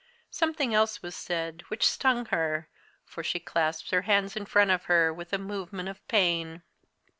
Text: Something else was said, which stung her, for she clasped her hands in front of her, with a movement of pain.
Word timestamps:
Something 0.31 0.73
else 0.73 1.03
was 1.03 1.15
said, 1.15 1.61
which 1.67 1.87
stung 1.87 2.25
her, 2.33 2.67
for 3.05 3.21
she 3.23 3.39
clasped 3.39 3.91
her 3.91 4.01
hands 4.01 4.35
in 4.35 4.47
front 4.47 4.71
of 4.71 4.85
her, 4.85 5.13
with 5.13 5.31
a 5.31 5.37
movement 5.37 5.89
of 5.89 6.07
pain. 6.07 6.63